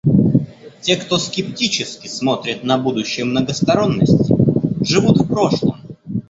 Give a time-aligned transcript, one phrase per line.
[0.81, 4.33] Те, кто скептически смотрит на будущее многосторонности,
[4.83, 5.79] живут в прошлом.